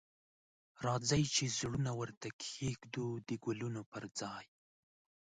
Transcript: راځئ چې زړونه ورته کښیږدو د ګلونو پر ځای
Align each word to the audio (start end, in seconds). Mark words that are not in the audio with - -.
راځئ 0.85 1.23
چې 1.35 1.43
زړونه 1.57 1.91
ورته 1.99 2.27
کښیږدو 2.39 3.07
د 3.27 3.29
ګلونو 3.45 3.81
پر 3.91 4.03
ځای 4.19 4.45